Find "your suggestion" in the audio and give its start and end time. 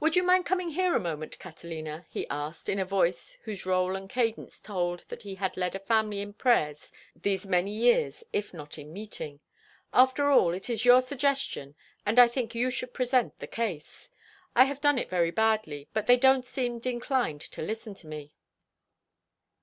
10.86-11.74